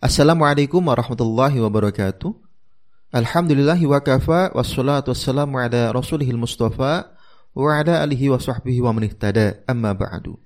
[0.00, 2.32] Assalamualaikum warahmatullahi wabarakatuh.
[3.12, 7.12] Alhamdulillahi wa kafa wassalatu wassalamu ala rasulihil mustafa
[7.52, 10.40] wa ala alihi wa sahbihi wa manihtada amma ba'du.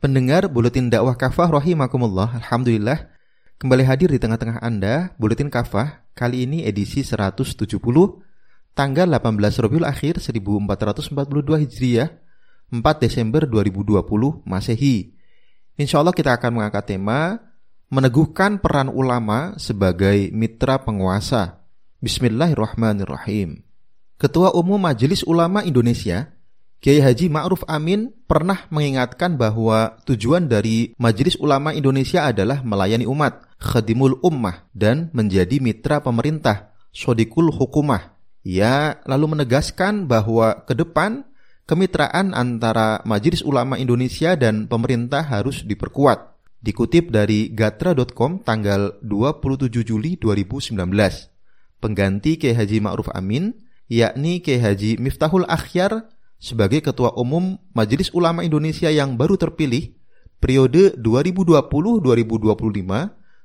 [0.00, 2.32] Pendengar Buletin Dakwah Kafah rahimakumullah.
[2.32, 3.12] Alhamdulillah
[3.60, 7.76] kembali hadir di tengah-tengah Anda Buletin Kafah kali ini edisi 170
[8.72, 9.20] tanggal 18
[9.68, 11.12] Rabiul Akhir 1442
[11.60, 12.08] Hijriah
[12.72, 14.00] 4 Desember 2020
[14.48, 15.12] Masehi.
[15.76, 17.52] Insya Allah kita akan mengangkat tema
[17.92, 21.60] meneguhkan peran ulama sebagai mitra penguasa.
[22.00, 23.64] Bismillahirrahmanirrahim.
[24.16, 26.32] Ketua Umum Majelis Ulama Indonesia,
[26.80, 33.40] Kiai Haji Ma'ruf Amin pernah mengingatkan bahwa tujuan dari Majelis Ulama Indonesia adalah melayani umat,
[33.56, 38.16] khadimul ummah, dan menjadi mitra pemerintah, sodikul hukumah.
[38.44, 41.24] Ia lalu menegaskan bahwa ke depan
[41.64, 46.33] kemitraan antara Majelis Ulama Indonesia dan pemerintah harus diperkuat
[46.64, 50.80] Dikutip dari gatra.com tanggal 27 Juli 2019.
[51.76, 53.52] Pengganti Kiai Haji Ma'ruf Amin,
[53.84, 56.08] yakni Kiai Haji Miftahul Akhyar
[56.40, 59.92] sebagai Ketua Umum Majelis Ulama Indonesia yang baru terpilih
[60.40, 62.00] periode 2020-2025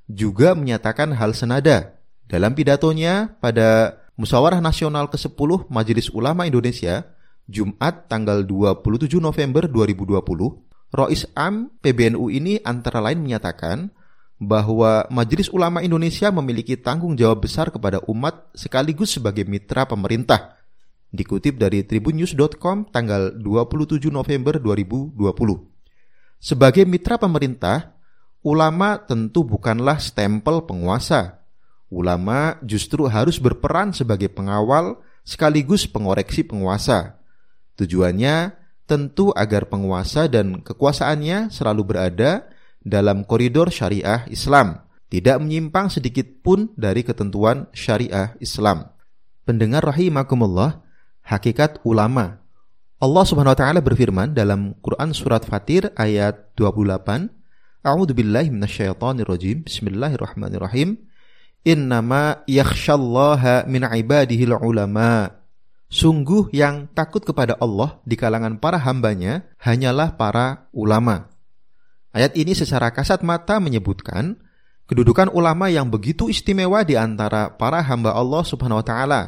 [0.08, 2.00] juga menyatakan hal senada.
[2.24, 7.04] Dalam pidatonya pada Musyawarah Nasional ke-10 Majelis Ulama Indonesia,
[7.52, 13.94] Jumat tanggal 27 November 2020, Rois Am PBNU ini antara lain menyatakan
[14.42, 20.58] bahwa Majelis Ulama Indonesia memiliki tanggung jawab besar kepada umat sekaligus sebagai mitra pemerintah.
[21.12, 25.18] Dikutip dari tribunnews.com tanggal 27 November 2020.
[26.40, 28.00] Sebagai mitra pemerintah,
[28.46, 31.44] ulama tentu bukanlah stempel penguasa.
[31.92, 37.20] Ulama justru harus berperan sebagai pengawal sekaligus pengoreksi penguasa.
[37.76, 38.59] Tujuannya
[38.90, 42.50] tentu agar penguasa dan kekuasaannya selalu berada
[42.82, 44.82] dalam koridor syariah Islam,
[45.14, 48.90] tidak menyimpang sedikit pun dari ketentuan syariah Islam.
[49.46, 50.82] Pendengar rahimakumullah,
[51.22, 52.42] hakikat ulama.
[53.00, 57.32] Allah Subhanahu wa taala berfirman dalam Quran surat Fatir ayat 28,
[57.80, 59.30] A'udzu billahi minasyaitonir.
[59.64, 61.00] Bismillahirrahmanirrahim.
[61.64, 65.39] Innama yakhsyallaha min ibadihil ulama.
[65.90, 71.34] Sungguh yang takut kepada Allah di kalangan para hambanya hanyalah para ulama.
[72.14, 74.38] Ayat ini secara kasat mata menyebutkan
[74.86, 79.22] kedudukan ulama yang begitu istimewa di antara para hamba Allah Subhanahu wa taala.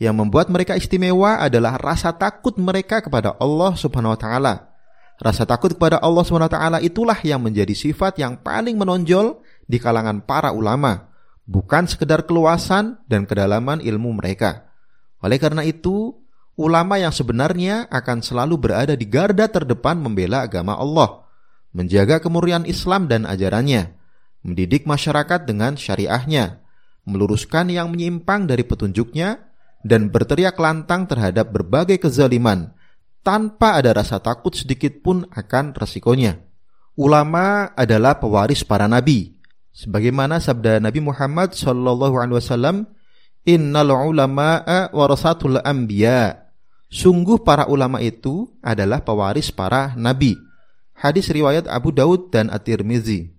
[0.00, 4.72] Yang membuat mereka istimewa adalah rasa takut mereka kepada Allah Subhanahu wa taala.
[5.20, 9.76] Rasa takut kepada Allah Subhanahu wa taala itulah yang menjadi sifat yang paling menonjol di
[9.76, 11.12] kalangan para ulama,
[11.44, 14.71] bukan sekedar keluasan dan kedalaman ilmu mereka.
[15.22, 16.12] Oleh karena itu,
[16.58, 21.24] ulama yang sebenarnya akan selalu berada di garda terdepan membela agama Allah,
[21.70, 23.94] menjaga kemurnian Islam dan ajarannya,
[24.42, 26.60] mendidik masyarakat dengan syariahnya,
[27.06, 29.50] meluruskan yang menyimpang dari petunjuknya,
[29.82, 32.70] dan berteriak lantang terhadap berbagai kezaliman
[33.22, 36.38] tanpa ada rasa takut sedikit pun akan resikonya.
[36.98, 39.38] Ulama adalah pewaris para nabi.
[39.72, 42.84] Sebagaimana sabda Nabi Muhammad SAW
[43.42, 46.46] Innal ulama'a warasatul anbiya.
[46.92, 50.38] Sungguh para ulama itu adalah pewaris para nabi.
[50.94, 53.34] Hadis riwayat Abu Daud dan At-Tirmizi.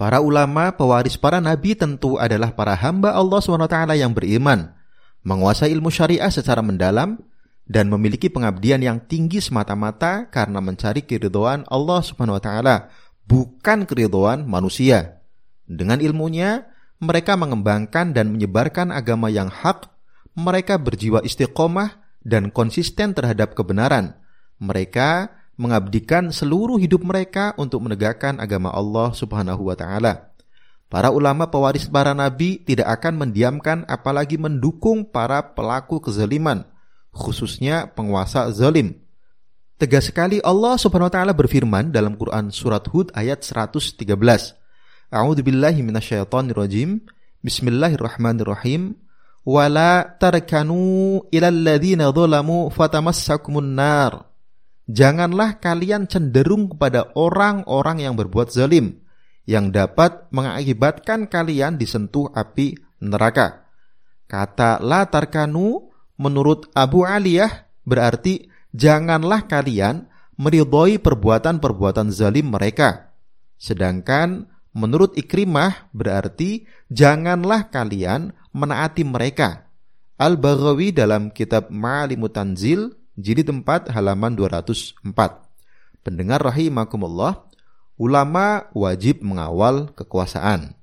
[0.00, 4.72] Para ulama pewaris para nabi tentu adalah para hamba Allah SWT yang beriman,
[5.22, 7.20] menguasai ilmu syariah secara mendalam,
[7.64, 12.00] dan memiliki pengabdian yang tinggi semata-mata karena mencari keridhaan Allah
[12.40, 12.76] taala,
[13.28, 15.20] bukan keridhaan manusia.
[15.64, 16.73] Dengan ilmunya,
[17.04, 19.92] mereka mengembangkan dan menyebarkan agama yang hak,
[20.34, 24.16] mereka berjiwa istiqomah dan konsisten terhadap kebenaran.
[24.58, 30.34] Mereka mengabdikan seluruh hidup mereka untuk menegakkan agama Allah Subhanahu wa taala.
[30.90, 36.66] Para ulama pewaris para nabi tidak akan mendiamkan apalagi mendukung para pelaku kezaliman,
[37.14, 38.98] khususnya penguasa zalim.
[39.74, 44.63] Tegas sekali Allah Subhanahu wa taala berfirman dalam Quran surat Hud ayat 113.
[45.14, 46.98] A'udzu billahi minasyaitonir rajim.
[47.46, 48.98] Bismillahirrahmanirrahim.
[49.46, 54.26] Wala tarkanu ilal ladzina dzalamu fatamassakumun nar.
[54.90, 59.06] Janganlah kalian cenderung kepada orang-orang yang berbuat zalim
[59.46, 63.70] yang dapat mengakibatkan kalian disentuh api neraka.
[64.26, 70.10] Kata la tarkanu menurut Abu Aliyah berarti janganlah kalian
[70.42, 73.14] meridhoi perbuatan-perbuatan zalim mereka.
[73.54, 79.70] Sedangkan Menurut Ikrimah berarti janganlah kalian menaati mereka.
[80.18, 85.06] Al-Baghawi dalam kitab Ma'alimut Tanzil jilid 4 halaman 204.
[86.02, 87.46] Pendengar rahimakumullah,
[87.98, 90.74] ulama wajib mengawal kekuasaan.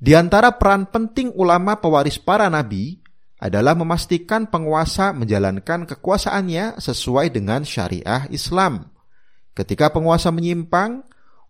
[0.00, 3.00] Di antara peran penting ulama pewaris para nabi
[3.40, 8.92] adalah memastikan penguasa menjalankan kekuasaannya sesuai dengan syariah Islam.
[9.56, 11.04] Ketika penguasa menyimpang,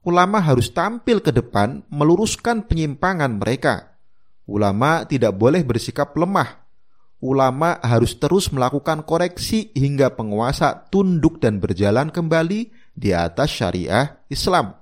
[0.04, 3.98] ulama harus tampil ke depan meluruskan penyimpangan mereka.
[4.48, 6.58] Ulama tidak boleh bersikap lemah.
[7.20, 14.72] Ulama harus terus melakukan koreksi hingga penguasa tunduk dan berjalan kembali di atas syariah Islam.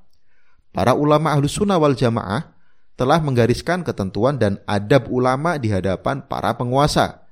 [0.71, 2.55] Para ulama ahlus sunnah wal jamaah
[2.95, 7.27] telah menggariskan ketentuan dan adab ulama di hadapan para penguasa.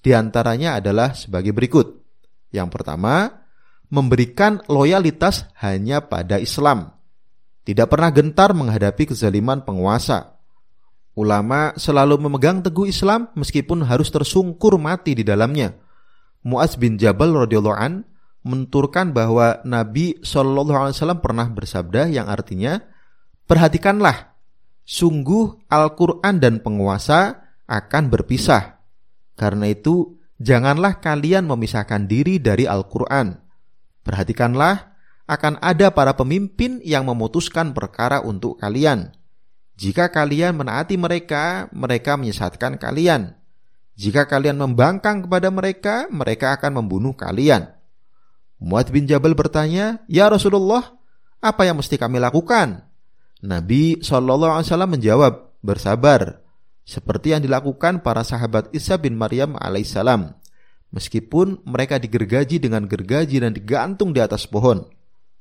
[0.00, 1.96] Di antaranya adalah sebagai berikut.
[2.52, 3.44] Yang pertama,
[3.88, 6.99] memberikan loyalitas hanya pada Islam.
[7.64, 10.40] Tidak pernah gentar menghadapi kezaliman penguasa.
[11.14, 15.76] Ulama selalu memegang teguh Islam meskipun harus tersungkur mati di dalamnya.
[16.40, 18.08] Muaz bin Jabal radhiyallahu an
[18.40, 22.80] menturkan bahwa Nabi wasallam pernah bersabda yang artinya
[23.44, 24.30] perhatikanlah
[24.90, 28.82] Sungguh Al-Quran dan penguasa akan berpisah.
[29.38, 33.38] Karena itu, janganlah kalian memisahkan diri dari Al-Quran.
[34.02, 34.98] Perhatikanlah,
[35.30, 39.14] akan ada para pemimpin yang memutuskan perkara untuk kalian.
[39.78, 43.38] Jika kalian menaati mereka, mereka menyesatkan kalian.
[43.94, 47.70] Jika kalian membangkang kepada mereka, mereka akan membunuh kalian.
[48.58, 50.98] Muad bin Jabal bertanya, Ya Rasulullah,
[51.38, 52.84] apa yang mesti kami lakukan?
[53.40, 55.32] Nabi Shallallahu Alaihi Wasallam menjawab,
[55.64, 56.44] bersabar,
[56.84, 60.36] seperti yang dilakukan para sahabat Isa bin Maryam alaihissalam.
[60.90, 64.90] Meskipun mereka digergaji dengan gergaji dan digantung di atas pohon,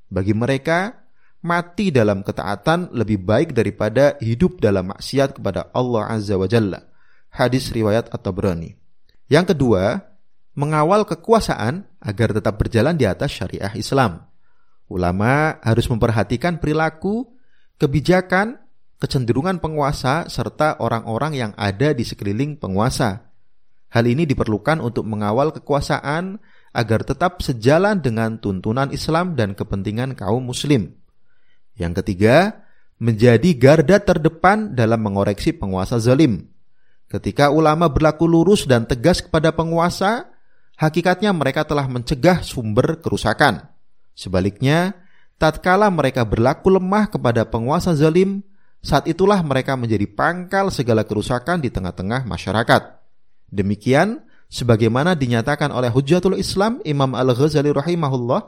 [0.09, 1.05] bagi mereka
[1.39, 6.83] mati dalam ketaatan lebih baik daripada hidup dalam maksiat kepada Allah Azza wa Jalla.
[7.31, 8.75] Hadis riwayat At-Tabrani.
[9.29, 10.01] Yang kedua,
[10.57, 14.25] mengawal kekuasaan agar tetap berjalan di atas syariah Islam.
[14.89, 17.29] Ulama harus memperhatikan perilaku
[17.77, 18.59] kebijakan,
[18.97, 23.29] kecenderungan penguasa, serta orang-orang yang ada di sekeliling penguasa.
[23.93, 26.41] Hal ini diperlukan untuk mengawal kekuasaan
[26.75, 30.93] agar tetap sejalan dengan tuntunan Islam dan kepentingan kaum Muslim.
[31.79, 32.65] Yang ketiga,
[32.99, 36.51] menjadi garda terdepan dalam mengoreksi penguasa zalim.
[37.09, 40.29] Ketika ulama berlaku lurus dan tegas kepada penguasa,
[40.77, 43.65] hakikatnya mereka telah mencegah sumber kerusakan.
[44.13, 44.93] Sebaliknya,
[45.39, 48.45] tatkala mereka berlaku lemah kepada penguasa zalim,
[48.83, 52.99] saat itulah mereka menjadi pangkal segala kerusakan di tengah-tengah masyarakat.
[53.49, 58.41] Demikian sebagaimana dinyatakan oleh Hujjatul Islam Imam Al-Ghazali rahimahullah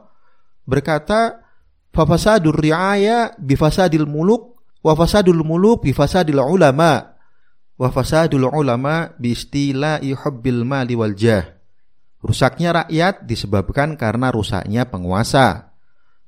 [0.65, 1.45] berkata,
[1.93, 7.13] "Fafasadur ri'aya bifasadil muluk wa fasadul muluk bifasadil ulama
[7.77, 11.61] wa fasadul ulama biistila'i hubbil mali wal jah."
[12.21, 15.73] Rusaknya rakyat disebabkan karena rusaknya penguasa.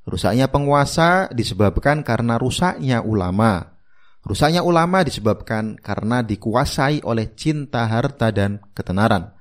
[0.03, 3.77] Rusaknya penguasa disebabkan karena rusaknya ulama.
[4.25, 9.37] Rusaknya ulama disebabkan karena dikuasai oleh cinta harta dan ketenaran.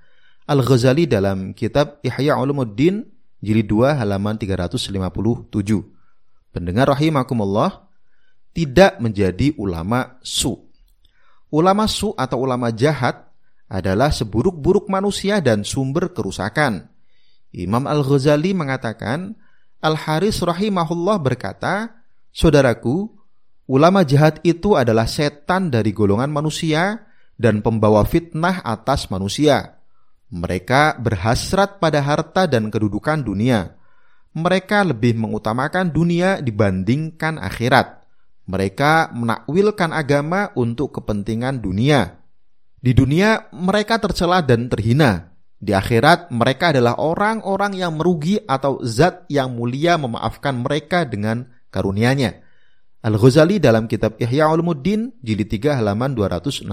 [0.47, 3.07] Al-Ghazali dalam kitab Ihya Ulumuddin
[3.39, 4.91] jilid 2 halaman 357.
[6.51, 7.87] Pendengar rahimakumullah
[8.53, 10.59] tidak menjadi ulama su.
[11.53, 13.29] Ulama su atau ulama jahat
[13.69, 16.93] adalah seburuk-buruk manusia dan sumber kerusakan.
[17.53, 19.37] Imam Al-Ghazali mengatakan
[19.81, 23.13] Al-Haris rahimahullah berkata, Saudaraku,
[23.69, 27.05] ulama jahat itu adalah setan dari golongan manusia
[27.37, 29.82] dan pembawa fitnah atas manusia.
[30.33, 33.77] Mereka berhasrat pada harta dan kedudukan dunia.
[34.33, 38.09] Mereka lebih mengutamakan dunia dibandingkan akhirat.
[38.49, 42.17] Mereka menakwilkan agama untuk kepentingan dunia.
[42.81, 45.31] Di dunia mereka tercela dan terhina,
[45.63, 52.43] di akhirat mereka adalah orang-orang yang merugi atau zat yang mulia memaafkan mereka dengan karunia-Nya.
[53.07, 56.67] Al-Ghazali dalam kitab Ihya Ulumuddin jilid 3 halaman 265.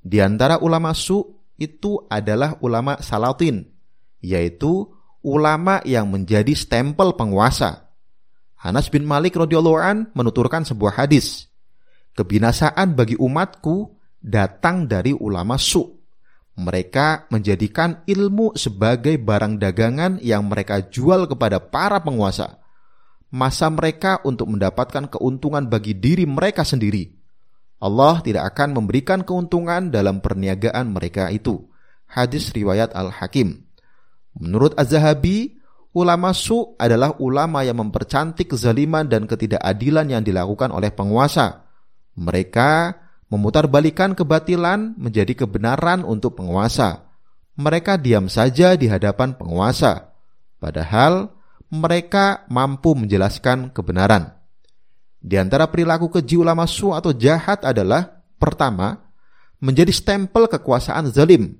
[0.00, 3.64] Di antara ulama su itu adalah ulama salatin,
[4.20, 4.88] yaitu
[5.24, 7.88] ulama yang menjadi stempel penguasa.
[8.60, 11.48] Anas bin Malik radhiyallahu an menuturkan sebuah hadis,
[12.16, 15.96] "Kebinasaan bagi umatku datang dari ulama su."
[16.56, 22.64] Mereka menjadikan ilmu sebagai barang dagangan yang mereka jual kepada para penguasa.
[23.28, 27.15] Masa mereka untuk mendapatkan keuntungan bagi diri mereka sendiri.
[27.86, 31.70] Allah tidak akan memberikan keuntungan dalam perniagaan mereka itu.
[32.10, 33.62] Hadis riwayat Al-Hakim.
[34.34, 35.62] Menurut Az-Zahabi,
[35.94, 41.70] ulama su adalah ulama yang mempercantik kezaliman dan ketidakadilan yang dilakukan oleh penguasa.
[42.18, 42.98] Mereka
[43.30, 47.06] memutarbalikan kebatilan menjadi kebenaran untuk penguasa.
[47.56, 50.12] Mereka diam saja di hadapan penguasa,
[50.60, 51.32] padahal
[51.72, 54.35] mereka mampu menjelaskan kebenaran.
[55.26, 58.94] Di antara perilaku keji ulama su atau jahat adalah pertama,
[59.58, 61.58] menjadi stempel kekuasaan zalim.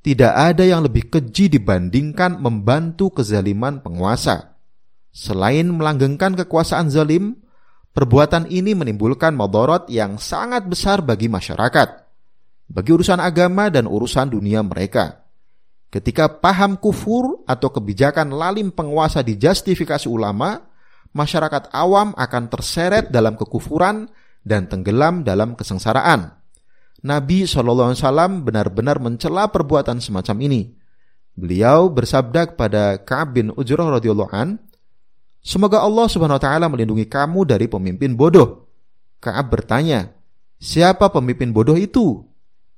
[0.00, 4.54] Tidak ada yang lebih keji dibandingkan membantu kezaliman penguasa.
[5.10, 7.34] Selain melanggengkan kekuasaan zalim,
[7.90, 11.88] perbuatan ini menimbulkan madorot yang sangat besar bagi masyarakat,
[12.70, 15.26] bagi urusan agama dan urusan dunia mereka.
[15.90, 20.69] Ketika paham kufur atau kebijakan lalim penguasa dijustifikasi ulama,
[21.12, 24.06] masyarakat awam akan terseret dalam kekufuran
[24.46, 26.40] dan tenggelam dalam kesengsaraan.
[27.00, 27.96] Nabi SAW
[28.44, 30.62] benar-benar mencela perbuatan semacam ini.
[31.32, 34.60] Beliau bersabda kepada Ka'ab bin Ujrah radhiyallahu an,
[35.40, 38.68] "Semoga Allah Subhanahu wa taala melindungi kamu dari pemimpin bodoh."
[39.16, 40.12] Ka'ab bertanya,
[40.60, 42.20] "Siapa pemimpin bodoh itu?"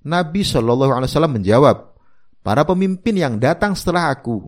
[0.07, 1.99] Nabi SAW menjawab,
[2.47, 4.47] "Para pemimpin yang datang setelah aku.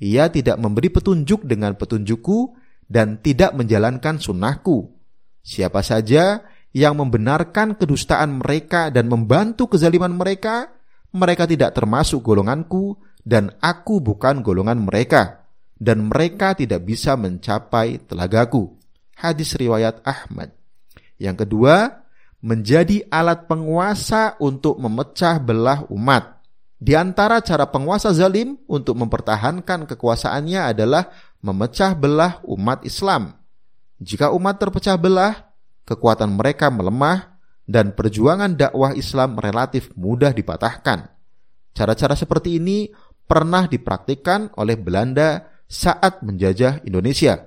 [0.00, 2.56] Ia tidak memberi petunjuk dengan petunjukku
[2.90, 4.90] dan tidak menjalankan sunnahku.
[5.46, 6.42] Siapa saja
[6.74, 10.74] yang membenarkan kedustaan mereka dan membantu kezaliman mereka,
[11.14, 15.46] mereka tidak termasuk golonganku dan aku bukan golongan mereka
[15.78, 18.74] dan mereka tidak bisa mencapai telagaku.
[19.14, 20.52] Hadis riwayat Ahmad.
[21.16, 22.04] Yang kedua,
[22.40, 26.40] menjadi alat penguasa untuk memecah belah umat.
[26.80, 33.36] Di antara cara penguasa zalim untuk mempertahankan kekuasaannya adalah memecah belah umat Islam.
[34.00, 35.52] Jika umat terpecah belah,
[35.84, 41.06] kekuatan mereka melemah, dan perjuangan dakwah Islam relatif mudah dipatahkan.
[41.70, 42.90] Cara-cara seperti ini
[43.30, 47.38] pernah dipraktikkan oleh Belanda saat menjajah Indonesia.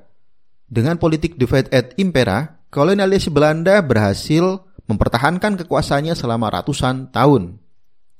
[0.63, 7.62] Dengan politik divide et impera, kolonialis Belanda berhasil mempertahankan kekuasaannya selama ratusan tahun.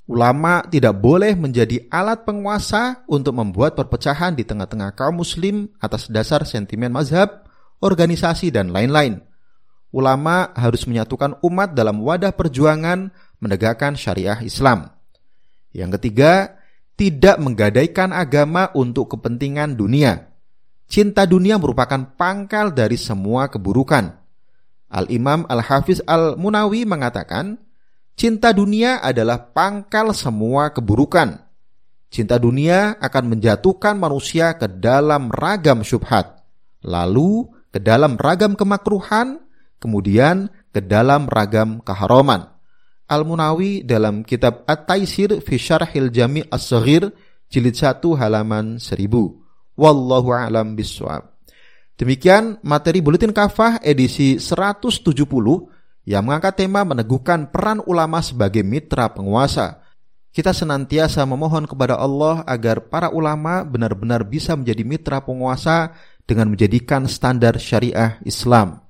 [0.04, 6.44] Ulama tidak boleh menjadi alat penguasa untuk membuat perpecahan di tengah-tengah kaum muslim atas dasar
[6.44, 7.48] sentimen mazhab,
[7.80, 9.24] organisasi, dan lain-lain
[9.94, 14.90] ulama harus menyatukan umat dalam wadah perjuangan menegakkan syariah Islam.
[15.70, 16.58] Yang ketiga,
[16.98, 20.34] tidak menggadaikan agama untuk kepentingan dunia.
[20.90, 24.18] Cinta dunia merupakan pangkal dari semua keburukan.
[24.90, 27.58] Al-Imam Al-Hafiz Al-Munawi mengatakan,
[28.14, 31.42] cinta dunia adalah pangkal semua keburukan.
[32.10, 36.46] Cinta dunia akan menjatuhkan manusia ke dalam ragam syubhat,
[36.86, 39.42] lalu ke dalam ragam kemakruhan,
[39.82, 42.54] kemudian ke dalam ragam keharaman.
[43.10, 47.10] Al-Munawi dalam kitab At-Taisir fi Syarhil Jami' As-Saghir
[47.52, 49.10] jilid 1 halaman 1000.
[49.74, 51.34] Wallahu a'lam bishawab.
[51.94, 55.02] Demikian materi buletin kafah edisi 170
[56.04, 59.80] yang mengangkat tema meneguhkan peran ulama sebagai mitra penguasa.
[60.34, 65.94] Kita senantiasa memohon kepada Allah agar para ulama benar-benar bisa menjadi mitra penguasa
[66.28, 68.82] dengan menjadikan standar syariah Islam.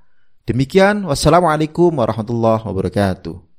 [0.45, 3.54] Demikian, wassalamualaikum warahmatullahi wabarakatuh.